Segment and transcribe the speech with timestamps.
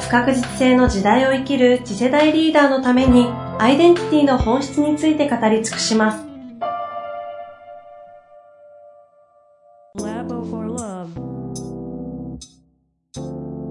[0.00, 3.26] 不確実性の時代を生きる次世代リーダーのために
[3.58, 6.28] アイデンティティの本質について語り尽くします。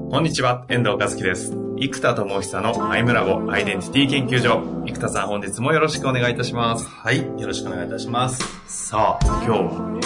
[0.09, 1.53] こんにちは、遠藤和樹です。
[1.77, 4.61] 生田智久のアイムラボアイデンティティ研究所。
[4.87, 6.87] 生田さん、本日もよろしくお願いいたします。
[6.87, 8.43] はい、よろしくお願いいたします。
[8.67, 9.99] さあ、今日は、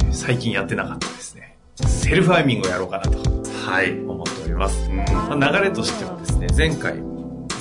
[0.00, 1.56] えー、最近やってなかったですね。
[1.86, 4.90] セルフアイミングをやろうかなと、はい、思っております。
[4.90, 6.96] うんまあ、流れとしてはですね、前回、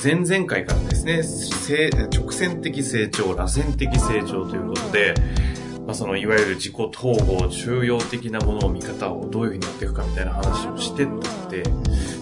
[0.04, 5.16] 前々回からですね、直線的成長、螺旋的成長ということで、
[5.88, 11.64] まあ、そのいわゆる自己統合、中庸的なものを見方をどういうふうにやっていくかみたいな話をしてったので、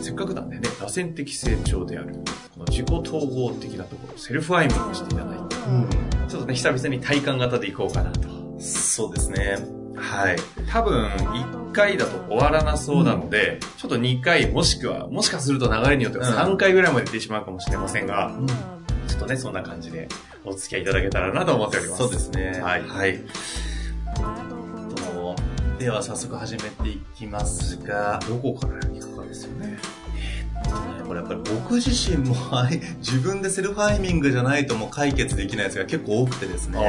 [0.02, 2.14] せっかくなんでね、螺旋的成長である、
[2.54, 8.30] この自己統合的なところ、セルフアイミングしていただいて、うん、ちょっとね、久々に体感型でいこうかなと。
[8.60, 9.81] そうですね。
[9.96, 10.38] はい。
[10.70, 20.08] 多分、1回だと終わらなそうなので、うん、ちょっと2回、もしくは、もしかすると流れによっては3回ぐらいまで行ってしまうかもしれませんが、うん、ちょっとね、そんな感じで
[20.44, 21.98] お付き合いいただけたらなと思っております。
[22.00, 22.60] そうですね。
[22.62, 22.84] はい。
[22.84, 23.20] はい。
[24.96, 25.36] と、
[25.80, 29.78] では早速始めていきますが、どこから行くかですよね。
[30.64, 32.36] えー、っとね、これやっぱり僕自身も
[33.00, 36.80] 自分でセルフアイミングじゃないともう解決できないやつが結構多くてですね。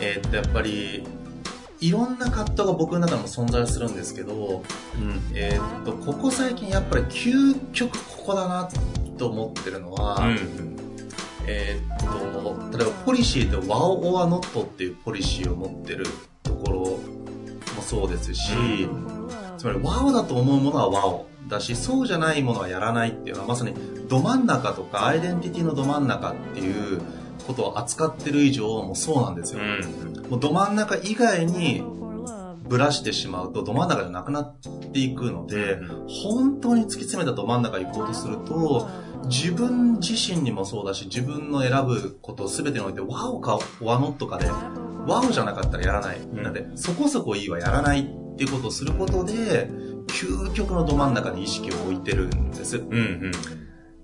[0.00, 1.04] えー、っと、やっぱり、
[1.80, 4.62] いろんな葛藤が僕の中でも存在するんですけど、
[4.96, 8.68] うん、えー、っと、ここ最近やっぱり究極ここだな
[9.16, 10.76] と思ってるのは、うん、
[11.46, 16.04] えー、っと、例えばポリシーで WOW or NOT っていうポリシーを持ってる
[16.42, 18.52] ところもそうですし、
[18.84, 23.74] うん、つまり WOW だと思うものは WOW だし、そうじゃないものはやらないっていうのはまさに
[24.06, 27.00] ど真ん中とかアイデンティティのど真ん中っていう
[27.50, 29.60] ことを扱ってる以上もそうなんですよ。
[29.60, 31.82] うん、もうど真ん中以外に
[32.68, 34.56] ぶらしてしまうとど真ん中じゃなくなっ
[34.92, 38.88] ていくので、うん、本当に突き詰めたど真ん中行こうとすると、
[39.24, 44.48] 自分自身にもそうだし、自分の選ぶこと全てにおいて、ワオかワノットかで、
[45.06, 46.18] ワオじゃなかったらやらない。
[46.18, 49.68] うん、なので、そこそこいいはやらないっていうことをすることで、
[50.06, 52.76] 究極のど真ん中に意識を置いてるんです。
[52.78, 53.32] うんうん、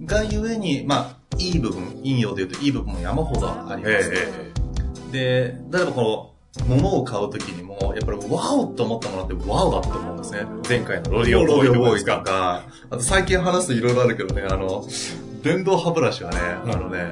[0.04, 6.32] がゆえに、まあ、いい部分、陰陽で言うといい部分も山ほどあります、えー、で、例えばこの、
[6.66, 10.46] 物を買うときにも、やっぱりワオと思ったものってワオだって思うんですね。
[10.66, 14.82] 前回のロディオボーイボーイとか、あと最近話すといろいろあるけどね、あの、
[15.42, 17.10] 電動歯ブラシはね、あのね、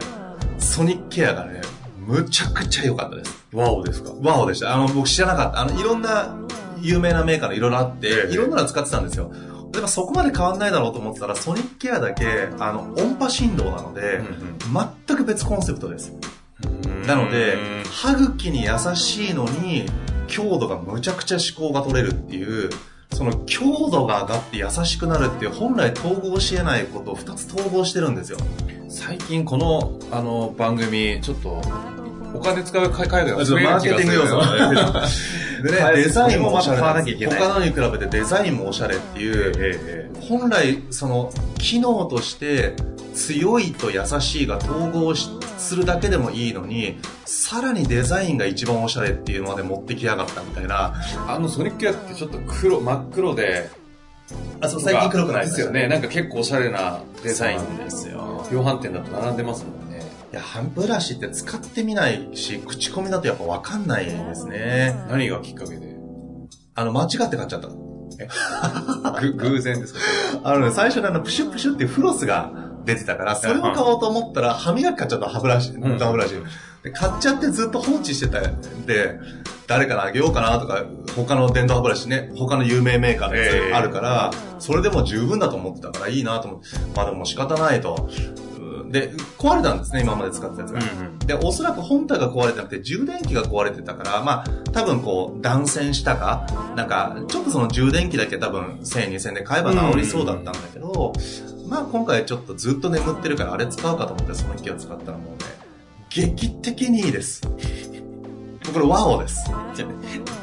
[0.58, 1.60] ソニックケアがね、
[2.06, 3.46] むちゃくちゃ良かったです。
[3.52, 4.12] ワオですか？
[4.22, 4.74] ワオでした。
[4.74, 5.60] あの、僕知らなかった。
[5.60, 6.34] あの、いろんな
[6.80, 9.30] 有名なメーカーのいろいろあって、いろんなの使ってたんですよ。
[9.74, 14.22] でもそこまで変わんないだろうと思ってたら、ソニックケアだけ、あの、音波振動なので、
[15.06, 16.12] 全く別コンセプトです。
[17.06, 17.56] なので、
[17.90, 19.86] 歯茎に優しいのに、
[20.26, 22.70] 強度がむちゃくちゃ思考が取れるっていう、
[23.12, 28.38] その強度が上がって優しくなるっていう本来統合し得ないことを2つ統合してるんですよ。
[28.88, 31.60] 最近このあの番組、ちょっと
[32.34, 34.40] お金使う海外が増えるマーケティング要素
[35.62, 36.80] でね、デザインもおしゃれ。
[36.80, 42.74] 他のに比べてデザインもおしゃれっていう、ええ、本来その機能として
[43.14, 50.94] 強いと優しいが統合するだけでもいいのに、さらにデザインが一番おしゃれっていうのまで持ってきやがったみたいな。
[51.26, 53.70] あのソニックアってちょっと黒、真っ黒で、
[54.60, 55.86] あ、そう、最近黒くないですよね。
[55.86, 58.46] なんか結構おしゃれなデザインですよ。
[58.50, 59.83] 量販店だと並んでますもん
[60.34, 64.94] や、ハンブラシって使ってみないし、口コミだとやっぱわかんないですね。
[65.08, 65.94] 何がきっかけで？
[66.74, 67.68] あの、間違って買っちゃった。
[69.20, 70.00] 偶然ですか？
[70.44, 72.52] あのね、最初にあの、プシュプシュっていうフロスが
[72.84, 76.34] 出てたから、それを買おうと思ったら、歯磨き買っちゃった歯ブラシ、歯ブラシ。
[76.82, 79.18] で買っちゃってずっと放置してたんで、
[79.66, 80.84] 誰かにあげようかなとか、
[81.16, 88.10] 他の電動歯ブラシね、他の有名メーカーのやつあるから、それでも十分だと思ってたからいいなと思って、まあでも仕方ないと。
[88.94, 90.78] で、壊れたんですね、今まで使ってたやつが。
[90.78, 96.46] うんうん、で、おそらく本体が壊れてなくて、充電器が壊れてたから、まあ、多分こう、断線したか、
[96.76, 105.44] なんか、ちょっとその充電器だけ多分、1000、2000で買えば治りそうだったんだけど、うんうん、まあ今回ちょっとずっと眠ってるから、あれ使うかと思ってその機を使ったらもうね、
[106.08, 107.42] 劇的にいいです。
[108.72, 109.50] これワオです。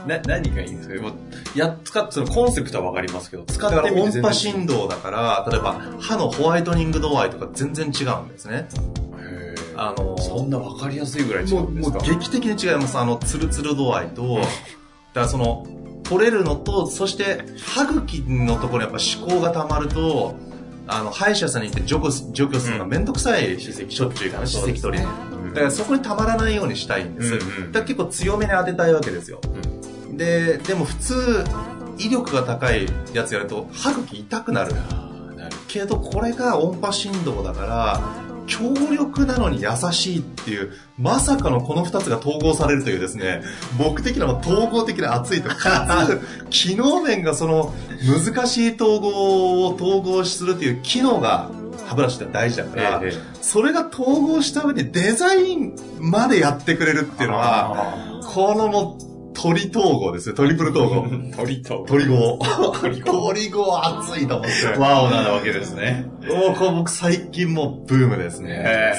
[0.07, 1.01] な、何がいいんですか？
[1.01, 1.13] もう
[1.55, 8.67] や、使って、そのコンセプトはわかりますけど、使ってみて音波振動だから、例えば歯のホワイトニング度合いとか全然違うんですね。
[9.19, 12.11] へーあのそんなわかりやすいぐらい違もうんもうですか？
[12.13, 12.97] う劇的に違います。
[12.97, 14.49] あの、ツルツル度合いと、だか
[15.13, 15.65] らその、
[16.03, 20.35] 取れるのと、そして、歯茎のところにやっぱ歯垢が溜まると、
[20.93, 25.03] あの、歯医者さんに行って除去す除去するのがめんどくさい、歯石しょっちゅうから、歯石取り。
[25.03, 27.33] うんだからそこに溜まらないようにしたいんです。
[27.33, 29.39] うんうんだから結構強めに当てたいわけですよ。
[30.13, 31.43] で、でも普通、
[31.97, 34.73] 威力が高いやつやると、歯茎痛くなる。
[35.67, 38.01] けど、これが音波振動だから、
[38.51, 43.41] 強力なのに優しいっていう、まさかのこの二つが統合されるというですね、
[43.79, 45.49] 僕的には統合的な熱いと。
[45.49, 46.19] かつ、
[46.49, 47.73] 機能面がその
[48.05, 51.49] 難しい統合を統合するという機能が
[51.87, 59.10] 歯ブラシって大事だから、ええそれが統合した上でデザインまでやってくれるっていうのは、このもう、
[59.41, 60.35] 鳥統合ですよ。
[60.35, 61.07] トリプル統合。
[61.35, 61.85] 鳥と。
[61.87, 62.39] 鳥語。
[62.79, 64.51] 鳥語鳥語熱いと思って。
[64.79, 66.05] ワオなわけですね。
[66.27, 68.93] もうこれ僕最近もうブームですね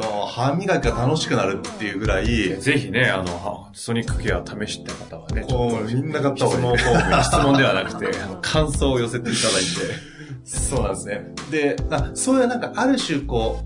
[0.00, 6.62] う、歯磨きが楽しくなるっていうぐらい、ぜひね、あの、ソニックケア試した方はね、こうみんな買った質方がいい。
[6.62, 8.06] 問フォームに質問ではなくて、
[8.42, 10.18] 感想を寄せていただいて。
[10.44, 11.34] そうなんですね。
[11.50, 13.60] で、あそういうなんかある種こ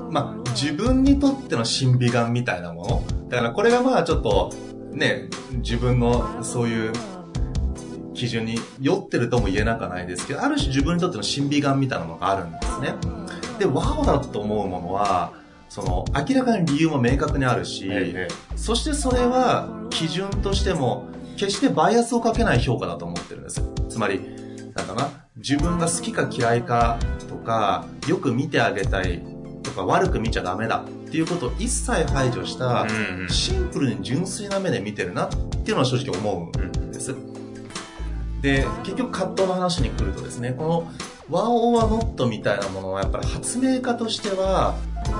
[0.00, 3.28] う、まあ自分にとっての審美眼みたいなもの。
[3.28, 4.52] だからこれがまあちょっと、
[4.92, 6.92] ね、自分のそういう
[8.14, 12.94] 基準に酔ってるとも言えなくはないですけど、ある種自分にとっての審美眼みたいなものがあるんですね。
[13.58, 15.32] で、ワオだと思うものは、
[15.68, 23.62] その、明らかに理由も明確にあるし、えそしてそれは基準としても決してバイアスをかけない評価だと思ってるんです。
[23.88, 24.20] つまり、
[24.74, 26.98] なんかな、自分が好きか嫌いか
[27.28, 29.22] とか、よく見てあげたい
[29.72, 32.86] とか悪く見ちゃダメだっていうことを一切排除した、
[33.28, 37.14] シンプルに純粋な目で見てるなっていうのは正直思うんです。
[38.42, 40.92] で、結局葛藤の話に来るとですね、この
[41.30, 44.76] ワンオーワーノットみたいなものはやっぱり発明家としては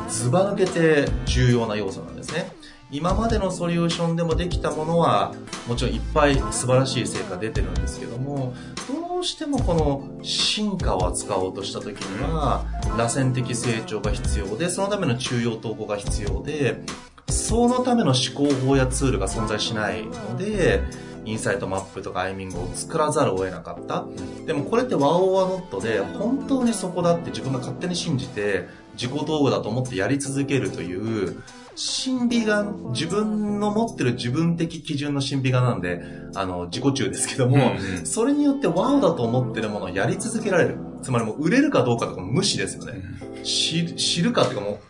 [0.08, 2.52] ズバ抜けて重要な要素なんですね。
[2.93, 5.35] 今までのソリューションでもできたものは
[5.67, 8.55] もちろんいっぱい素晴らしい成果出てるんですけども
[8.87, 12.67] どうしてもこの進化を扱おうとした時には
[12.99, 16.83] 螺旋的成長が必要でそのための中央統合が必要で
[17.31, 20.83] そのための思考法やツールが存在しないので
[21.25, 24.05] インサイトマップとかアイミングを作らざるを得なかった。
[24.44, 31.43] でもこれってワオワノットで本当にそこだって自分が勝手に信じて自己道具だと思ってやり続けるという
[31.74, 36.02] 審美眼自分の持ってる自分的基準の審美眼なんで
[36.34, 38.06] あの自己中ですけども、うんうん。
[38.06, 40.78] それによってワオだと思ってるものをやり続けられる。
[41.02, 43.02] つまりもう売れるかどうかとかも無視ですよね、
[43.42, 44.80] 知知るかっていうかも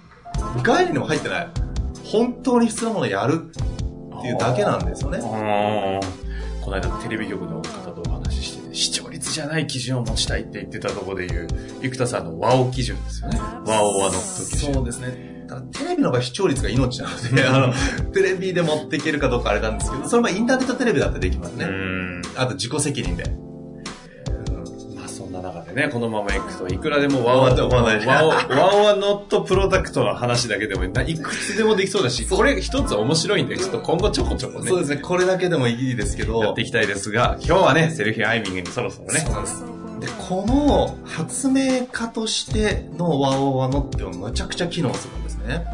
[0.59, 1.49] う概念にも入ってない。
[2.05, 3.51] 本当に必要なものをやる
[4.19, 5.21] っていうだけなんですよね。
[5.21, 11.49] この間テレビ局の方とお話ししてて、視聴率じゃない基準を持ちたいって言ってたところで言う、
[11.83, 13.41] 生田さんのワオ基準ですよね。
[13.67, 14.75] ワオワノット基準。
[14.75, 15.32] そうですね。
[15.53, 17.75] ただテレビの場合視聴率が命なので、あの、
[18.13, 21.67] テレビで持っていけるかどうかあれなんですけど、それはインターネットテレビだってできますね。
[21.67, 22.23] うん。
[22.37, 23.25] あと自己責任で。
[24.97, 34.97] まあそんな中でね、このままいくと、いくらでもワオ終わった終わんないワオ、ワオはノットプロダクトの話だけでもないくつでもできそうだし、これ一つ面白いんで、ちょっと今後ちょこちょこねそう、ですね。
[35.03, 39.65] これだけでもいいですけど、やっていきたいですが、今日はね、セルフィーアイミングにそろそろねそう、です。
[40.01, 45.67] で、この発明家としてのワオワノっていうのはむちゃくちゃ機能するね。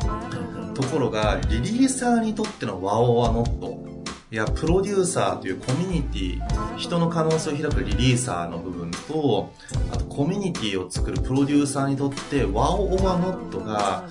[0.75, 3.89] ところが、リリーサーにとってのワオワノット、
[4.31, 9.53] いや、プロデューサーというコミュニティ、人の可能性を開くリリーサーの部分と、
[9.91, 14.05] あとコミュニティを作るプロデューサーにとって、ワオワノットが、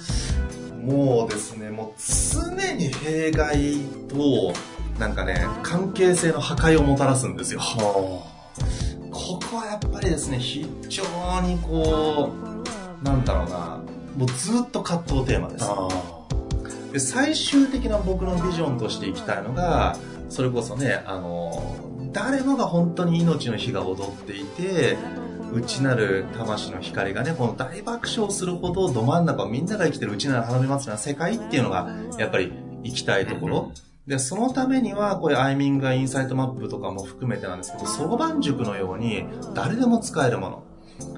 [0.84, 3.78] もうですね、もう常に弊害
[4.10, 4.54] と、
[5.00, 7.60] なんかね、関係性の破壊をもたらすんですよ。
[9.12, 11.04] ここはやっぱりですね、非常
[11.42, 12.32] にこ
[13.02, 13.80] う、なんだろうな、
[14.18, 15.68] もうずっと葛藤テーマです。
[16.92, 19.96] で最終的な僕のビジョンとしていきたいのが、
[20.30, 24.98] それこそね、あの、誰もが本当に命の火が踊っていて、
[25.54, 32.52] 内なる魂の光がね、この大爆笑するほどど真ん中をみんなが生きてる内なる花火祭りの世界っていうのが、やっぱり
[32.84, 33.72] 行きたいところ。
[34.08, 40.64] で、そのためには、こういうアイミングがインサイトマップとかも含めてなんですけど、そろばん塾のように誰でも使えるもの。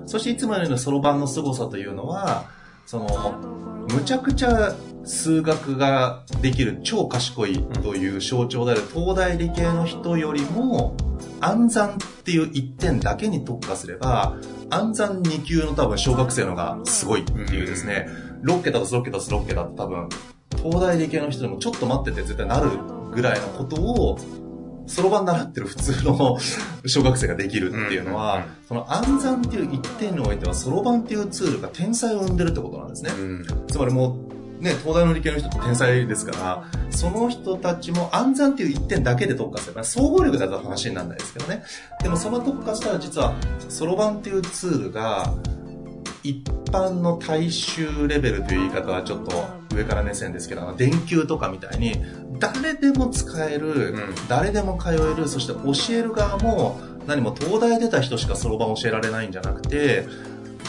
[0.06, 2.59] そしていつもよりのそろばんの凄さというのは、
[2.90, 4.74] その、むちゃくちゃ
[5.06, 10.98] 数学ができる超賢いという象徴である東大理系の人よりも、
[11.40, 14.38] 暗算っていう一点だけに特化すれば、
[14.72, 18.08] 暗算2級の多分小学生のがすごいっていうですね、
[18.42, 20.10] 6桁と6桁と6桁と多分、
[20.58, 22.72] 東大理系の人でもちょっと待ってて絶対なる
[23.14, 24.18] ぐらいのことを、
[24.90, 26.38] そろばん習ってる普通の
[26.88, 33.12] 小学生ができるっていうのは、その暗算っていう一点においては、そろばんっていうツールが天才を生んでるってことなんですね。
[33.70, 34.18] つまりも
[34.60, 41.64] う、ね、東大の理系の人って天才ですから、その人たちも暗算っていう一点だけで特化すれば、総合力だと話にならないですけどね。
[42.02, 43.36] でもその特化したら実は、
[43.70, 45.34] そろばんっていうツールが、
[46.24, 51.94] 一般の大衆レベルという言い方はちょっと上から目線ですけど、電球とかみたいに、
[52.40, 60.08] 誰でも使える、うん、誰でも通える、そして教える側も、何も東大出た人しかそろばん教えられないんじゃなくて、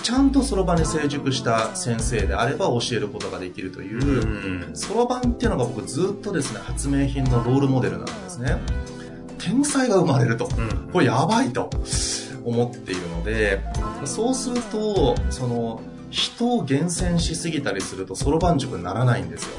[0.03, 8.57] ちゃんとそろばんに成熟した先生であれば教えることができるというそろばんっていうのが僕ずっとですね発明品のロールモデルなんですね。
[9.39, 11.69] 天才が生まれると、うん、これやばいと。
[12.45, 13.61] 思っているので
[14.05, 19.51] そうするとその人を厳選しすぎたりするとそろばん塾にならないんですよ、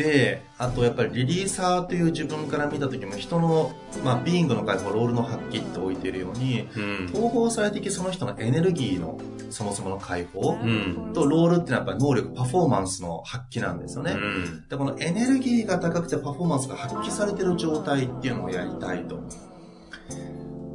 [0.00, 14.12] で、あとやっぱりリリーサーという自分から見た時も人の、まあ、ビーイングの解放、ロールの発揮って置いているように、うん、統合されてきその人のエネルギーのそもそもの解放、うん、とロールっていうのはやっぱり能力、パフォーマンスの発揮なんですよね。
[14.12, 19.20] うん、でこのエネルギーが高くてパフォーマンスが発揮されてる状態っていうのをやりたいと。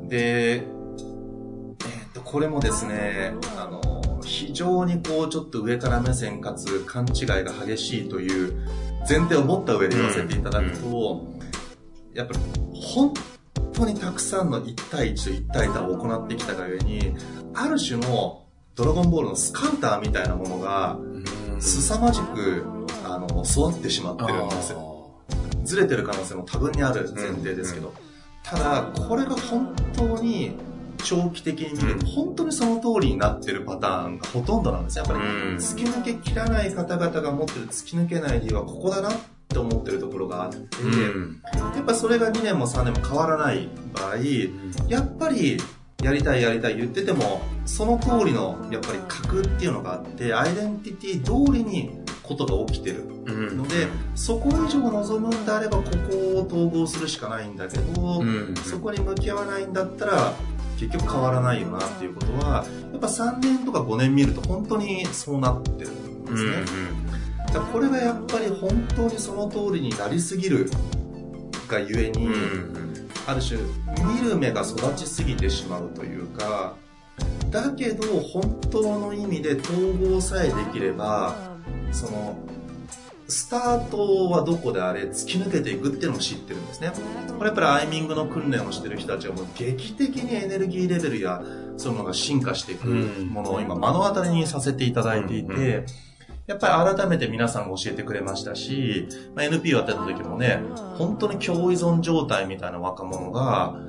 [0.07, 3.81] で、えー、っと、これもですね、あの、
[4.25, 11.25] 非常にこうちょっと上から目線かつ勘違いが激しいという前提を持った上で言わせていただくと、
[12.13, 12.39] やっぱり
[12.73, 13.13] 本
[13.73, 17.15] 当にたくさんの1対1と1対多を行ってきたがゆえに、
[17.53, 18.45] ある種の
[18.75, 20.97] ドラゴンボールのスカウターみたいなものが、
[21.59, 22.65] 凄まじく、
[23.03, 25.11] あの、育ってしまってるんですよ。
[25.63, 27.93] ずれてる可能性も多分にある前提ですけど。
[28.43, 30.55] ただ、これが本当に
[31.05, 35.05] 長期的に見ると、本当にその通りになってるパターンがほとんどなんですよ。
[35.07, 39.13] やっぱり、突き抜け切らない方々が持ってる突き抜けない理由はここだなっ
[39.47, 40.57] て思ってるところがあって、
[41.77, 44.17] やっぱそれが2年も3年も変わらない場合、
[44.89, 45.57] やっぱり
[46.03, 53.05] やりたいやりたい言ってても、その通りのやっぱり格っていうのがあって、アイデンティティ通りにことが起きてる
[53.55, 58.23] ので、そこ以上望むんであればここを統合するしかないんだけど、
[58.63, 60.33] そこに向き合わないんだったら
[60.79, 70.69] 結局変わらないよなっていうことはやっぱ3年とか5年見ると本当にそうなってるんですね、うんうん、だこれがやっぱり本当にその通りになりすぎる
[71.67, 73.59] がゆえに、うんうん、ある種
[74.05, 76.75] 見る目が育ちすぎてしまうというか
[77.49, 81.35] だけど本当の意味で統合さえできれば
[81.91, 82.37] その
[83.27, 86.91] スタートはどこであれ突き抜けていくっていうのを知ってるんですね。
[87.37, 91.41] これやっぱりアイミングの訓練をしてる人たちはもう劇的にエネルギーレベルや
[91.77, 95.85] そういうのが進化していくものを今目の当たりにさせていただいていて、
[96.47, 100.61] やっぱり改めて皆さんが教えてくれましたし、まあ、NP をやってた時もね、
[100.97, 103.79] 本当に共依存状態みたいな若者が、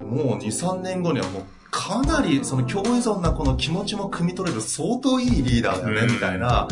[0.00, 6.66] もう2、3年後にはもうかなりその共依存なこの気持ちも汲み取れる相当いいリーダーだよね、みたいな、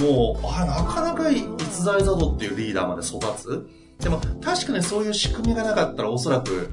[0.00, 3.68] もう、あ、なかなか逸材ザドっていうリーダーまで育つ？
[4.02, 6.70] でも、確かにそういう仕組みがなかったらおそらく、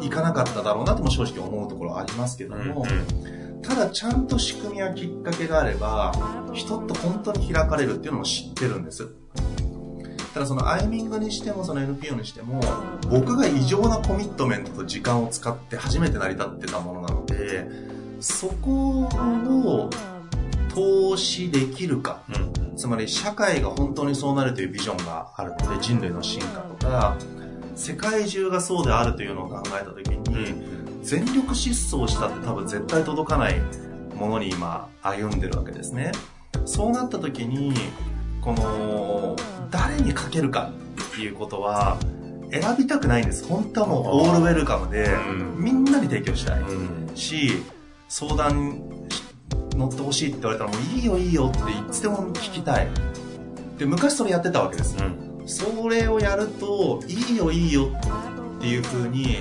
[0.00, 6.12] いかなかっただろうなとも正直思うところはありますけども、うんうん、ただちゃんと仕組みやきっかけがあれば、
[6.52, 9.08] 人って本当に開かれるっていうのも知ってるんです。
[10.34, 12.60] ただそのアイミングにしてもその NPO にしても
[13.08, 17.68] 僕が異常なコミットメントと時間を使って初めて成り立ってたものなので
[18.18, 19.90] そこを
[20.74, 27.16] 投資できるか、うん、つまり社会が本当にそうなるというビジョンがあるので人類の進化とか
[27.76, 30.62] 世界中がそうであるというのを考えた時に、
[31.02, 33.60] 全力疾走したって多分絶対届かない
[34.14, 36.12] ものに今歩んでるわけですね。
[36.66, 37.74] そうなった時に
[38.40, 39.36] この
[39.70, 40.70] 誰にかけるか
[41.12, 41.98] っていうことは
[42.52, 43.44] 選びたくないんです。
[43.48, 45.08] 本当はもうオールウェルカムで、
[45.56, 46.62] みんなに提供したい、
[47.16, 47.62] し
[48.08, 48.93] 相談
[49.74, 52.88] 乗ってほしいって言われたらもういいよいいよっていつでも聞きたい。
[53.78, 57.90] で昔それやってたわけです、うん、それをやるといいよいいよ
[58.56, 59.38] っていう風に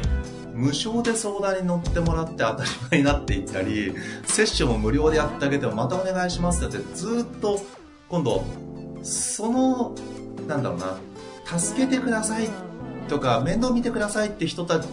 [0.54, 3.94] 無償で相談に乗ってもらって当たり前になっていったり
[4.26, 7.60] セッションも無料でやってあげてもまたお願いしますってずっと
[8.10, 8.44] 今度
[9.04, 9.96] その
[10.48, 10.98] なんだろうな
[11.58, 12.48] 助けてください
[13.14, 14.86] とか面倒見てくださいって人たち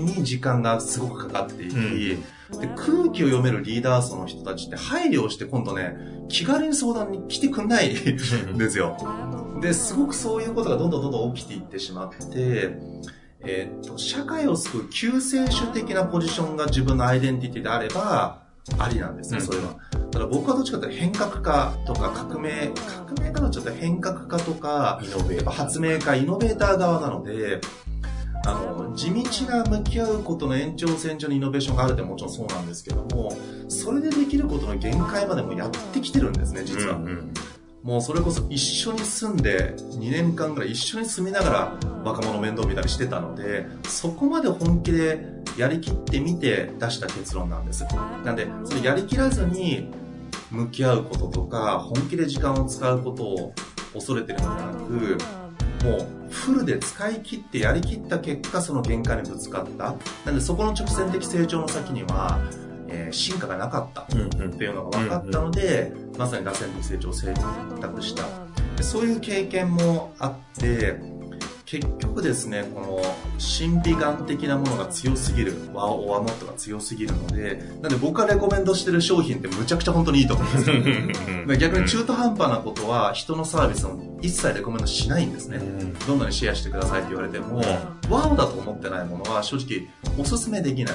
[0.00, 2.24] に時間がすごくかかっていき、うん
[2.60, 5.96] で空気を読めるリーダー層の人たちって配慮をして今度ね、
[6.28, 7.96] 気軽に相談に来てくんないん
[8.56, 8.96] ですよ。
[9.60, 12.16] で、すごくそういうことがどんどんどんどん起きていってしまって、
[13.40, 18.42] えー、っと、社会を救う救世主的なポジションが自分のアイデンティティであれば、
[18.78, 19.74] ありなんですね、それは。
[20.10, 22.72] ただ僕はどっちかというと変革家とか革命、
[23.06, 25.52] 革命家のちょっと変革家とか、イノベーター。
[25.52, 27.60] 発明家、イノベーター側なので、
[28.46, 33.32] あの、地道な向き合うことの延長線上にイノベーションがあるってもちろんそうなんですけども、
[33.68, 36.96] それでできることの限界までもやってきてるんですね、実は。
[36.96, 37.32] うんうん
[37.86, 45.24] もうそれこそ一緒に住んで2年間ぐらい一緒に住みながら若者面倒見たりしてたのでそこまで本気で
[45.56, 47.86] やりきってみて出した結論なんです。
[48.24, 49.88] なんでそれやりきらずに
[50.50, 53.54] 向き合うこととか本気で時間を使うことを
[53.94, 55.18] 恐れてるのではなく
[55.84, 59.94] もうフルで使い切ってやりきった結果その限界にぶつかった。
[60.24, 62.40] なんでそこの直線的成長の先には、
[62.88, 64.06] えー進化がなかった。
[64.12, 64.54] うんうん。
[64.54, 67.34] っていうのが分かったので、まさに螺旋的成長を選
[67.80, 68.24] 択した。
[68.76, 70.98] でそういう経験もあって
[71.64, 73.02] 結局ですねこの
[73.38, 80.76] 審美眼的なものが強すぎるワオワモットが強すぎるのでなんで僕がレコメンドしてる商品ってむちゃくちゃ本当にいいと思うんですよ。
[81.46, 85.58] で逆に中途半端なことは人のサービスを一切レコメンドしないんですね、
[86.06, 87.60] どんなにシェアしてくださいって言われても、
[88.08, 90.94] ワオだと思ってないものは正直おすすめできない。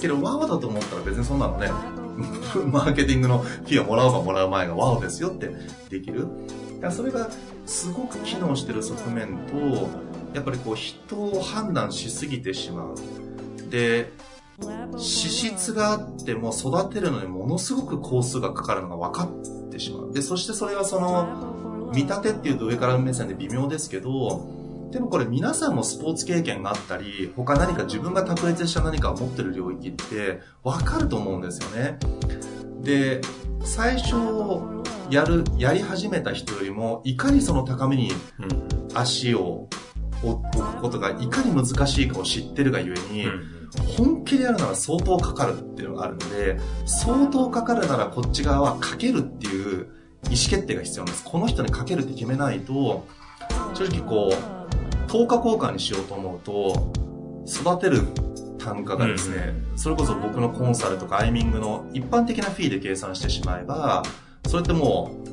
[0.00, 1.70] けどワオだと思ったら別にそんなのね、
[2.70, 5.50] マーケティングのフィーをもらおうかもらう前がワオですよって
[5.88, 6.22] できる。
[6.22, 6.28] だか
[6.88, 7.28] らそれが
[7.66, 9.88] すごく機能してる側面と、
[10.34, 12.94] やっぱりこう人を判断しすぎてしまう。
[13.70, 14.12] で、
[14.96, 20.12] 資質があっても育てるのにものすごく工数がかかるのが分かってしまう。
[20.12, 24.57] で、そしてそれはその、見立てっていうと上から目線で微妙ですけど、
[24.90, 31.98] でもこれ皆さんもスポーツ経験があったり、他何か自分が卓越した何かを持ってる領域って分かると思うんですよね。
[32.80, 33.20] で、
[33.64, 34.16] 最初
[35.10, 39.68] やる、やり始めた人よりも、いかにその高みにうん足を
[40.22, 43.58] 置くことがいかに難しいかを知ってるがゆえに、うん
[43.98, 49.88] 本気でやるなら相当かかるっていうのがあるので、相当かかるならこっち側はかけるっていう
[50.24, 51.24] 意思決定が必要なんです。
[51.24, 53.06] この人にかけるって決めないと、
[53.74, 54.57] 正直こう、
[55.08, 56.92] 10日交換にしようと思うと、
[57.46, 58.02] 育てる
[58.58, 64.02] 単価がですね、それこそ僕のコンサルとかアイミングの一般的なフィーで計算してしまえば、
[64.46, 65.28] それってもう、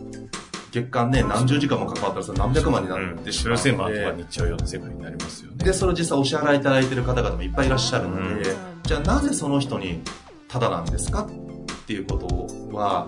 [0.72, 5.64] 月間ね、何十時間も関わったらそれ何百万になってしまうので、とかにいっちゃうような世界になりますよね。
[5.64, 8.58] で、それを実際お支払いいただいてる方々もいっぱいいらっしゃるので、うん。
[8.84, 10.02] じゃあなぜその人に
[10.48, 10.86] タダなん。
[10.86, 13.08] ですかっていうことは、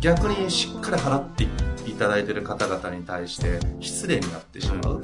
[0.00, 1.44] 逆にしっかり払って
[1.86, 5.00] いただいてる方々に対して失礼になってしまうの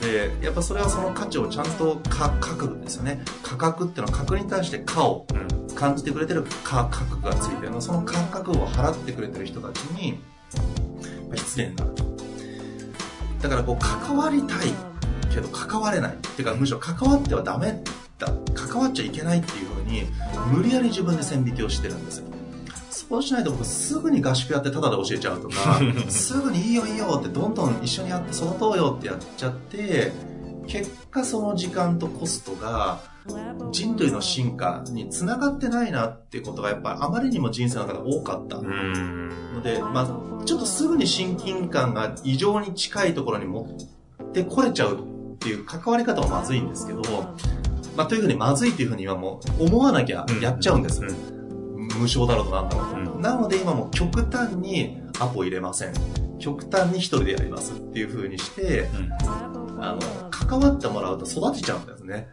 [0.00, 3.22] で、やっぱそれはその価値をちゃんとか書くんですよね。
[3.42, 5.58] 価格っていうのは価格に対して価をうん。
[5.78, 7.80] 感じてくれてる価格がついてるの。
[7.80, 10.18] その価格を払ってくれてる人たちに
[11.36, 11.90] 失礼になる。
[11.94, 12.04] と
[13.42, 14.72] だからこう関わりたい
[15.32, 17.80] けど関われないっていうかむしろ関わってはダメ
[18.18, 20.06] だ関わっちゃいけないっていうふうに
[20.52, 22.26] 無理やり自分で線引きをしてるんですよ
[23.08, 30.12] そうしないと僕すぐに合宿やってタダで教えちゃうとか すぐにいいよいいよってどんどん一緒にやって育とうよってやっちゃって
[30.66, 33.00] 結果その時間とコストが
[33.72, 38.56] 人類の進化につながってないなっていうことがやっぱあまりにも人生の中で多かった。
[38.56, 39.28] うん。
[39.54, 40.02] ので、ま
[40.40, 43.68] あ、ちょっとすぐに親近感が異常に近いところに持
[44.22, 47.02] ってこれちゃうっていう関わり方はまずいんですけど、
[47.96, 51.37] まあ、というふうにまずいっていうふうにはもう思わなきゃやっちゃうんです、うん
[51.98, 53.20] 無償だろうとなんだろうと、うん。
[53.20, 55.92] なので今もう極端にアポ入れません。
[56.38, 58.88] 極端に一人でやりますっていうふうにして
[59.80, 62.28] あの関わってもらうと育てちゃうんですね。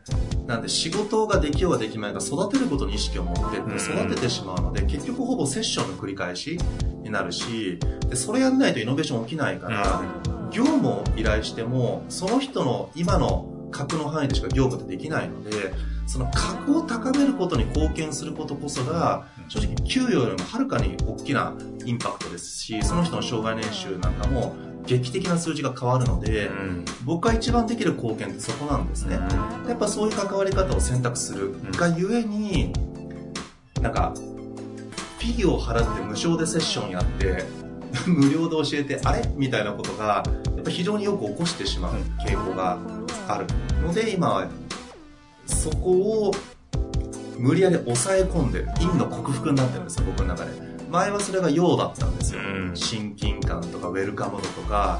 [0.45, 6.59] なんで仕事ができようができまいが育てることに意識を持ってって育ててしまうので、結局ほぼセッションの繰り返し
[7.01, 10.03] になるしでそれやんないとイノベーション起きないから、
[10.51, 15.73] 業務を依頼してもその人の今の格の範囲でしか業務ってできないので
[16.07, 21.53] その格を高めることに貢献することこそが正直給与よりもはるかに大きな
[21.85, 24.55] インパクトですしその人の障害年収なんかも
[24.85, 26.85] 劇的な数字が変わるので、うん。
[27.05, 29.15] 僕が一番できる貢献ってそこなんですね、
[29.67, 32.71] やっぱそういう関わり方を選択するがゆえに、
[33.81, 34.13] なんか、
[35.17, 37.43] フィギュアを払って無償でセッションやって、
[38.05, 39.27] 無料で教えて、あれ？
[39.35, 40.23] みたいなことが、
[40.55, 41.93] やっぱ非常によく起こしてしまう
[42.25, 42.77] 傾向が
[43.27, 43.47] ある
[43.81, 44.47] ので、今は、
[45.47, 46.31] そこを
[47.37, 50.51] 無理やり抑え込んでる、陰の克服になってるんですよ、僕の中で。
[50.89, 52.41] 前はそれが陽だったんですよ。
[52.41, 52.75] うん。
[52.75, 54.99] 親近感とかウェルカム度とか、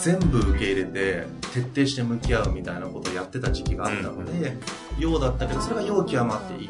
[0.00, 4.56] 全部受け入れて徹底して向き合うみたいなことをやってた時期があったので、
[4.98, 6.68] 陽だったけどそれが陽極まって陰。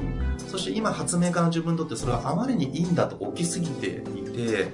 [0.48, 4.72] そして今発明家の自分にとってそれはあまりに陰だと起きすぎていて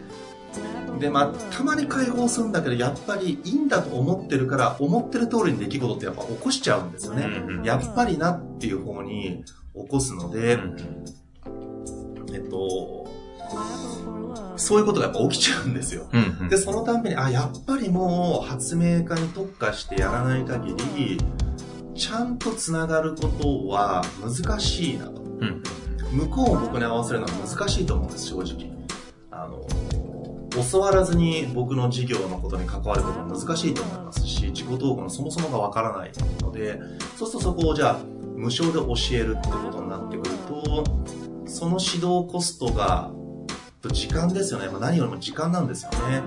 [0.99, 10.59] でまあたまに解放するんだけどやっぱり陰だと思ってるから思ってる通りに出来事ってやっぱ起こしちゃうんですよね、うんうんやっぱりなっていう方に起こすので、
[12.33, 13.09] えっと、
[14.57, 16.09] そういうことがやっぱ起きちゃうんですよ。
[16.13, 21.19] うんうんで、そのたんびに、あ、やっぱりもう発明家に特化してやらない限り、
[21.95, 25.21] ちゃんとつながることは難しいなと。
[25.23, 25.63] うん
[26.13, 28.71] 向こうを僕に合わせるのは難しいと思うんです、正直。
[29.31, 29.67] あの、
[30.71, 36.81] 教わらずに僕の事業のことに関わることは難しいと思いますし、自己統合のそもそもがわからないので、
[37.17, 37.99] そうするとそこをじゃあ、
[38.37, 40.85] 無償で教えるってことになってくると、
[41.47, 43.11] その指導コストが、
[43.93, 44.69] 時間ですよね。
[44.69, 46.23] ま何よりも時間なんですよね。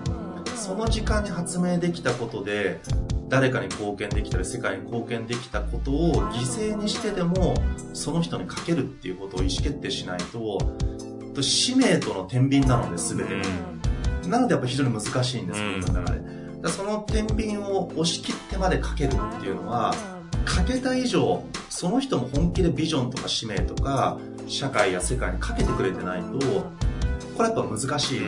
[0.56, 2.80] その時間に発明できたことで、
[3.28, 7.54] 誰かに貢献できたり、世界に貢献できたことを犠牲にしてでも、
[7.94, 10.58] その人にかけるっていうことを意思決定しないと、
[11.34, 13.79] と使命との天秤なので、全て。
[14.28, 15.82] なのでやっぱ非常に難しいんです、うん。
[15.82, 16.40] 僕の中で。
[16.68, 19.96] その天秤を押し切ってまでかけるっていうのは、
[20.46, 26.40] かけた以上、その人も本気でビジョンとか使命とか、社会や世界にかけてくれてないと、
[27.38, 28.22] これやっぱ難しい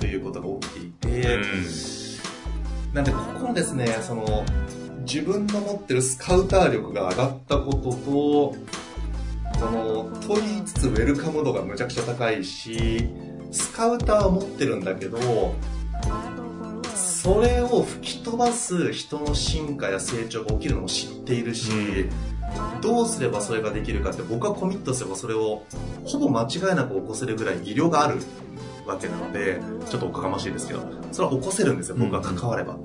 [0.00, 1.38] ということが起きていて、
[2.92, 4.44] なんでここのですね、その、
[5.06, 8.56] 自分の持ってるスカウター力が上がったことと、こ
[9.60, 13.08] の、と言いつつウェルカム度がむちゃくちゃ高いし、
[13.50, 15.18] スカウターは持ってるんだけど、
[16.94, 21.70] それを吹き飛ばす人の進化や成長が起きるのも知っているし、
[22.80, 25.64] どうすればそれができるかって僕はコミットすればそれを
[26.04, 28.18] ほぼ間違いなく起こせるぐらい技量がある
[28.86, 30.80] わけなので、ちょっとおこがましいですけど、
[31.10, 32.78] それは起こせるんですよ、僕が関われば。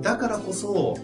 [0.00, 0.96] だからこそ、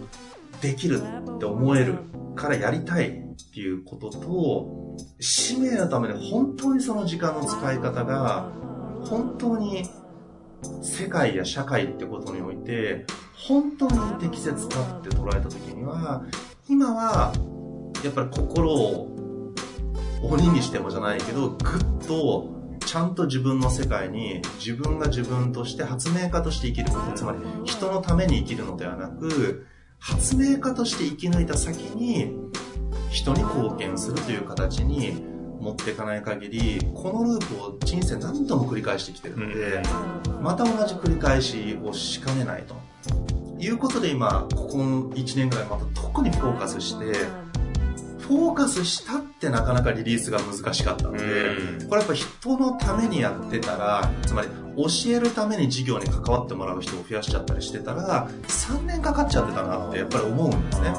[0.61, 1.95] できるって思える
[2.35, 3.13] からやりたいっ
[3.53, 8.51] ていうことと、使命のために本当にその時間の使い方が、
[9.05, 9.83] 本当に
[10.81, 13.99] 世界や社会ってことにおいて、本当に。
[14.19, 16.23] 適切かって捉えた時には、
[16.69, 17.33] 今は、
[18.03, 19.55] やっぱり心を
[20.23, 21.57] 鬼にしてもじゃないけど、ぐっ
[22.07, 22.49] と
[22.85, 29.65] ちゃんと自分の世界に自分が自分として発明家として生きること、つまり人のために生きるのではなく、
[29.99, 32.35] 発明家として生き抜いた先に
[33.09, 35.30] 人に貢献するという形に
[35.61, 39.83] 持っていかない限り、このループを人生何度も繰り返してきてるので、
[40.41, 42.75] また同じ繰り返しをしかねないと。
[43.59, 47.13] いうことで今、ここの1年ぐらいまた特にフォーカスして、
[48.19, 51.19] フォーカスしたってなかなかリリースが難しかったので、
[51.87, 54.47] これやっぱ人のためにやってたら、つまり
[54.77, 60.93] 教えるために授業に関わってもらう人を増やしちゃったりしてたら、3年かかっちゃってたなってやっぱり思うんですね。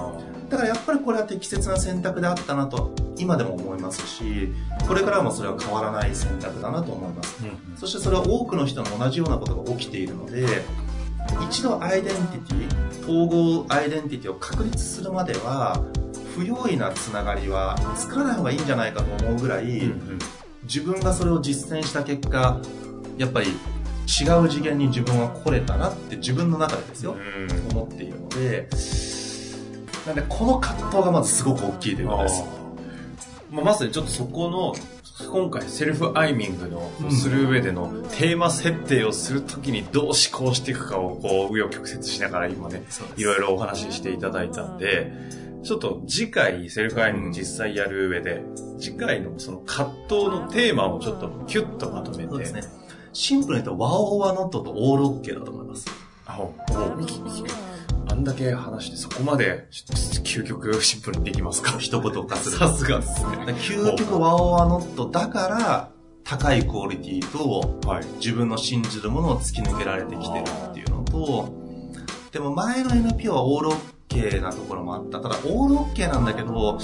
[0.53, 4.53] だからやっぱりこれは適切な選択であったなと今でも思いますし、
[4.87, 7.39] これからもそれは変わらない選択だなと思います。
[7.77, 10.47] そしてそれは多くの人の同じようなことが起きているので、
[11.49, 13.27] 一度アイデンティティ、統
[13.63, 15.83] 合アイデンティティを確立するまでは、
[16.37, 19.91] 不用意なつながりは作らない方がいいんじゃないかと思うぐらい、
[20.65, 22.61] 自分がそれを実践した結果、
[23.17, 27.17] やっぱり違う次元に自分は来れたなって自分の中でですよ、
[27.71, 28.69] 思っているので、
[30.07, 32.45] なんでこの葛藤がまずすごく大きいということです。
[33.51, 34.75] まあ、まさにちょっとそこの、
[35.31, 42.83] 今回セルフアイミングのする上でのテーマ設定をするときにどう思考していくかをこう、紆余曲折しながら今ね、
[43.17, 45.13] いろいろお話ししていただいたんで、
[45.63, 48.43] ちょっと次回セルフアイミング実際やる上で、
[48.81, 52.31] 次回のその葛藤のテーマをちょっとキュッとまとめて。
[52.31, 52.63] そうですね。
[53.13, 55.87] シンプルに言うと、ワオワノットとオールオッケーだと思います。
[56.27, 56.53] あ、お
[58.13, 59.67] あんだけ話してそこまで
[60.23, 61.79] 究極シンプルにできますか？
[61.79, 62.59] 一言化する。
[62.59, 63.55] さすがですね。
[63.55, 65.91] 究極ワオワノットだから、
[66.23, 68.05] 高いクオリティと、はい。
[68.17, 71.55] 自分の信じるものを突き抜けられてきてるっていうのと、
[72.33, 73.77] でも前の NPO はオールオッ
[74.09, 75.21] ケーなところもあった。
[75.21, 76.79] ただ、オールオッケーなんだけど、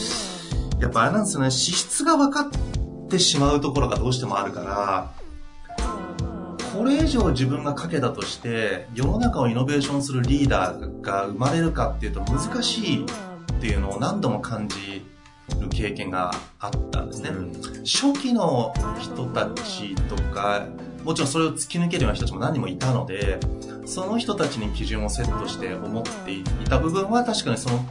[0.81, 5.13] やっぱあれなんですよね、資質が分かってしまうところがどうしてもあるから、
[6.79, 13.07] これ以上自分がかけたとして、世の中をイノベーションするリーダーが生まれるかっていうと難しいっ
[13.61, 15.05] ていうのを何度も感じ
[15.61, 17.31] る経験があったんですね。
[17.85, 20.67] 初期の人たちとか、
[21.03, 23.41] もちろんそれを突き抜けるような人たちも何人もいたので、
[23.85, 27.85] その人たちに基準をセットして思っていた部分は確かにその、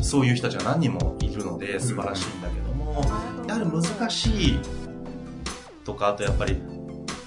[0.00, 3.02] そういう人たちが何人もいるので素晴らしいんだけども、
[3.46, 4.58] やはり難しい
[5.84, 6.58] とか、あとやっぱり、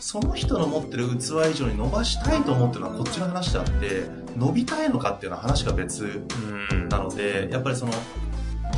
[0.02, 4.04] その人の持ってる器以上に伸ばしたいと思ってるのはこっちの話であって、
[4.36, 6.24] 伸びたいのかっていうのは話が別
[6.72, 6.90] うん。
[6.90, 7.94] なので、やっぱりその、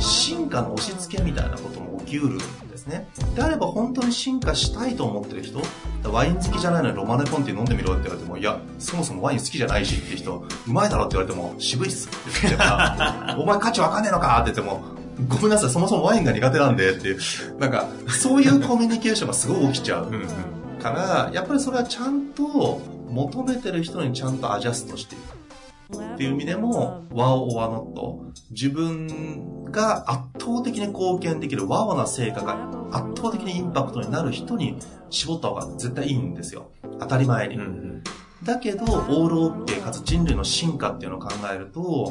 [0.00, 3.08] 進化の押し付けみたいなことも起きうるんですね。
[3.34, 5.60] であれば本当に進化したいと思ってる人、
[6.04, 14.84] ワイン好きじゃないのにロマネコンティ飲んでみろって言われても、いや、そもそもワイン好きじゃないしっていう人、うまいだろって言われても、渋いっすって言っちゃうから、 お前価値わかんねえのかって言っても、
[15.28, 17.18] ごめんなさい、そもそもワインが苦手なんでっていう、
[17.58, 20.63] なんか、そういうコミュニケーションがすごい起きちゃううんうん。
[20.84, 26.04] から、やっぱりそれはちゃんと求めてる人にちゃんとアジャストしていく。
[26.14, 28.24] っていう意味でも、ワオ・オア・ノット。
[28.50, 34.76] 自分が圧倒的に貢献できるワオな成果が圧倒的にインパクトになる人に
[35.08, 36.70] 絞った方が絶対いいんですよ。
[37.00, 37.56] 当たり前に。
[37.56, 38.02] うんうん、
[38.42, 42.10] だけど、オールオッケーかつ人類の進化っていうのを考えると、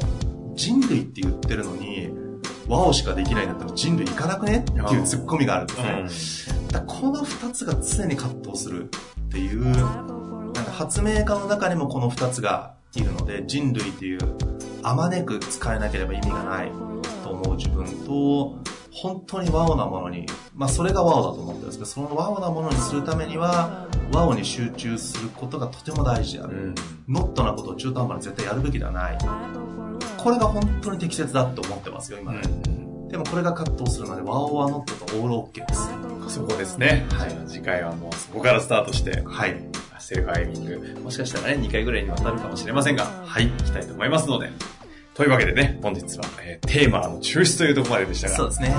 [0.54, 2.23] 人類って言ってるのに、
[2.74, 4.58] ワオしかできないんだったら人類いかなくね？
[4.58, 5.74] っていうツッコミがあるんで
[6.10, 6.58] すね。
[6.58, 8.90] うん、だこの二つが常に葛藤する
[9.26, 14.18] っていう、なんか発明家の中にもこの二つがいるので、人類っていう
[14.82, 16.72] あまねく使えなければ意味がない
[17.22, 18.58] と思う自分と、
[18.90, 26.56] 本当にワオなものに、まあそれがワオだと思ってるんですけど、そのワオなものにするためには、ワオに集中することがとても大事である。
[26.56, 26.74] うん、
[27.08, 29.18] ノットなことを中途半端に絶対やるべきではない。
[30.24, 32.40] これが本当に適切だと思ってますよ、今ね。
[32.44, 36.34] うん、でもこれが葛藤するので、ワオはノットとオールオッケーです。
[36.34, 37.04] そこですね。
[37.10, 37.36] はい。
[37.46, 39.54] 次回はもうそこからスタートして、はい。
[39.98, 44.50] セルフアイミング、もしかしたらね、2回ぐらいにわたるかもしれませんが、はい、行きたいと思いますので。
[45.12, 48.74] というわけでね、本日は、えー、テーマの抽出というところまででしたが、そうですね。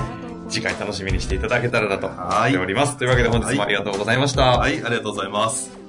[0.48, 2.96] 次回楽しみにしていただけたらなと思っております。
[2.96, 4.58] というわけで本日もありがとうございました。
[4.58, 5.85] はい、ありがとうございます。